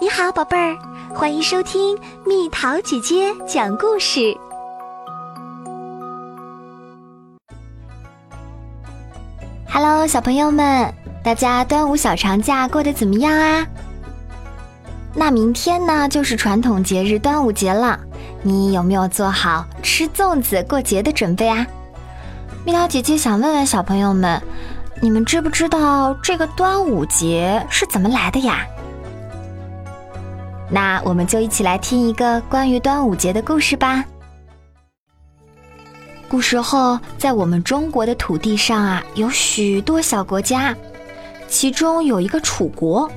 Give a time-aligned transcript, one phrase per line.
[0.00, 0.78] 你好，宝贝儿，
[1.12, 4.32] 欢迎收听蜜桃姐姐讲故事。
[9.68, 13.66] Hello，小朋友们，大家端午小长假过得怎么样啊？
[15.14, 17.98] 那明天呢，就是传统节日端午节了，
[18.40, 21.66] 你有没有做好吃粽子过节的准备啊？
[22.64, 24.40] 蜜桃姐姐想问问小朋友们。
[25.00, 28.66] 你们知不知道这个端午节是怎么来的呀？
[30.70, 34.04] 那我们就一起来听一个关于端午节的故事吧。
[36.28, 40.76] 古时候，在我们中国的土地上啊，有许多小国家，
[41.48, 43.10] 其中有一个楚国。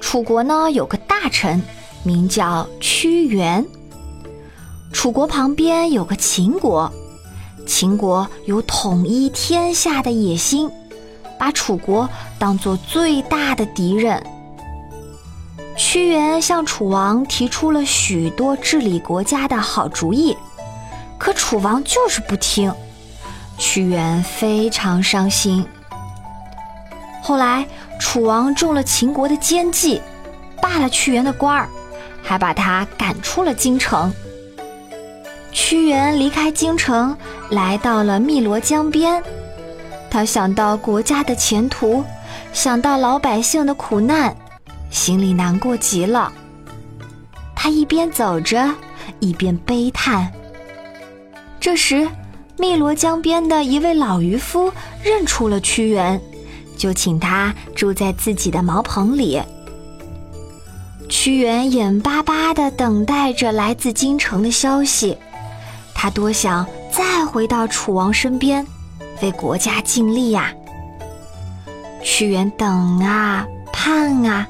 [0.00, 1.60] 楚国呢，有个大臣
[2.04, 3.66] 名叫屈原。
[4.92, 6.88] 楚国旁边有个秦国，
[7.66, 10.70] 秦国有统一天下的野心。
[11.38, 12.08] 把楚国
[12.38, 14.24] 当做最大的敌人。
[15.76, 20.36] 屈原向楚王提出了许多治理国家的好主意，
[21.18, 22.72] 可楚王就是不听。
[23.58, 25.66] 屈原非常伤心。
[27.22, 27.66] 后来，
[28.00, 30.00] 楚王中了秦国的奸计，
[30.60, 31.68] 罢了屈原的官儿，
[32.22, 34.12] 还把他赶出了京城。
[35.52, 37.16] 屈原离开京城，
[37.50, 39.22] 来到了汨罗江边。
[40.10, 42.04] 他想到国家的前途，
[42.52, 44.36] 想到老百姓的苦难，
[44.96, 46.32] 心里难过极了。
[47.54, 48.74] 他一边走着，
[49.20, 50.32] 一边悲叹。
[51.60, 52.08] 这时，
[52.56, 54.72] 汨罗江边的一位老渔夫
[55.02, 56.18] 认出了屈原，
[56.78, 59.38] 就请他住在自己的茅棚里。
[61.10, 65.14] 屈原眼巴巴地等待着来自京城的消息，
[65.94, 68.66] 他多想再回到楚王身边。
[69.20, 70.52] 为国家尽力呀！
[72.02, 74.46] 屈原等啊盼啊，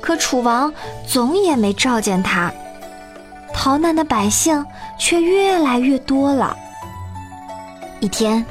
[0.00, 0.72] 可楚王
[1.06, 2.52] 总也没召见他，
[3.52, 4.64] 逃难的百姓
[4.98, 6.56] 却越来越多了。
[8.00, 8.44] 一天，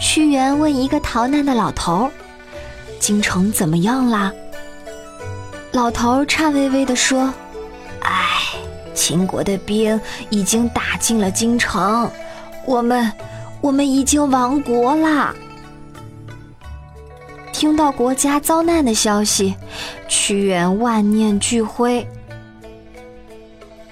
[0.00, 2.10] 屈原问一个逃难的老头
[3.00, 4.32] ：“京城怎么样啦？”
[5.72, 7.32] 老头颤巍巍地说
[8.02, 8.12] ：“哎，
[8.94, 12.10] 秦国的兵已经打进了京城，
[12.64, 13.12] 我们……”
[13.62, 15.32] 我们已经亡国啦！
[17.62, 19.54] 听到国家遭难的消息，
[20.08, 22.04] 屈原万念俱灰。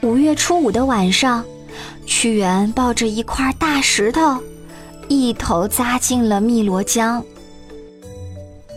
[0.03, 1.45] 五月初五的晚上，
[2.05, 4.37] 屈原抱着一块大石头，
[5.07, 7.25] 一头扎进了汨罗江。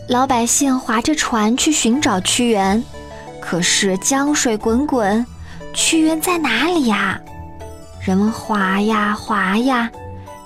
[0.08, 2.80] 老百姓划着船去寻找屈原，
[3.40, 5.26] 可是江水滚滚，
[5.72, 7.20] 屈原在哪里呀？
[8.00, 9.90] 人们划呀划呀。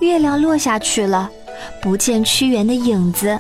[0.01, 1.31] 月亮落下去了，
[1.83, 3.37] 不见屈原的影子；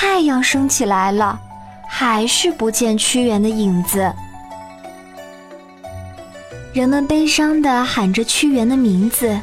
[0.00, 1.36] 太阳升起来了，
[1.88, 4.14] 还是不见屈原的影子。
[6.72, 9.36] 人们悲伤地喊着屈原的名字，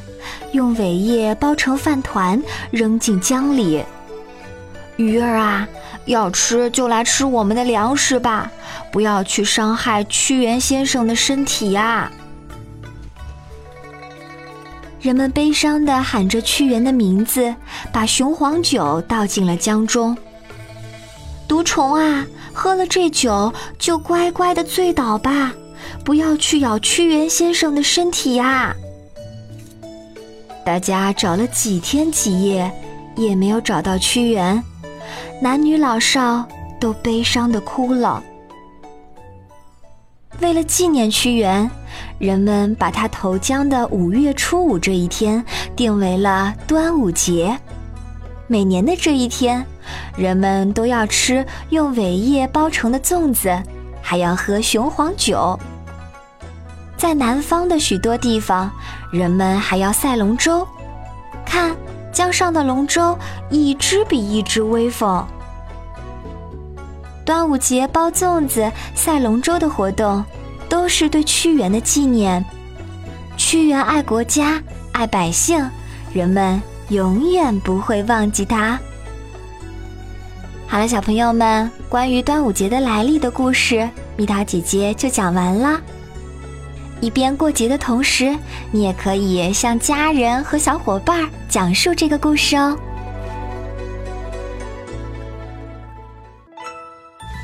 [0.54, 3.84] 用苇叶包成饭团扔进江里。
[4.96, 5.68] 鱼儿啊，
[6.06, 8.50] 要吃就来吃我们的粮食吧，
[8.94, 12.10] 不要去伤害屈原先生的身体呀！
[15.02, 17.54] 人们悲伤地喊着屈原的名字，
[17.92, 20.18] 把雄黄酒倒进了江中。
[21.56, 25.54] 毒虫啊，喝了这酒就乖乖的醉倒吧，
[26.04, 28.76] 不要去咬屈原先生的身体呀！
[30.66, 32.70] 大家找了几天几夜，
[33.16, 34.62] 也没有找到屈原，
[35.42, 36.46] 男女老少
[36.78, 38.22] 都悲伤的哭了。
[40.42, 41.72] 为了纪念屈原。
[42.20, 45.44] 人们把他投江的五月初五这一天
[45.76, 47.58] 定为了端午节。
[48.48, 49.66] 每年的这一天，
[50.16, 53.56] 人们都要吃用苇叶包成的粽子，
[54.02, 55.60] 还要喝雄黄酒。
[56.98, 58.72] 在南方的许多地方，
[59.12, 60.68] 人们还要赛龙舟。
[61.46, 61.76] 看，
[62.12, 63.18] 江上的龙舟
[63.50, 65.26] 一只比一只威风。
[67.26, 70.24] 端午节包粽子、赛龙舟的活动。
[70.68, 72.44] 都是对屈原的纪念。
[73.38, 74.60] 屈原爱国家、
[74.92, 75.64] 爱百姓，
[76.12, 78.80] 人们永远不会忘记他。
[80.68, 85.80] 好了，小朋友们，关于端午节的来历的故事，蜜桃姐姐就讲完了。
[87.00, 88.36] 一边过节的同时，
[88.72, 92.78] 你也可以向家人和小伙伴讲述这个故事哦。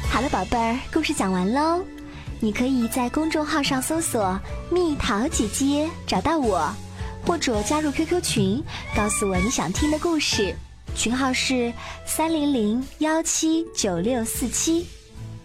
[0.09, 1.81] 好了，宝贝儿，故事讲完喽。
[2.39, 4.38] 你可以在公众号上搜索
[4.69, 6.73] “蜜桃姐姐”找到我，
[7.25, 8.63] 或者加入 QQ 群，
[8.95, 10.56] 告诉我你想听的故事。
[10.96, 11.74] 群号是
[12.06, 14.86] 三零零幺七九六四七。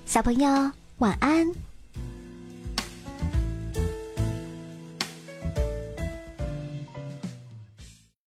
[0.05, 1.66] 小朋友晚安。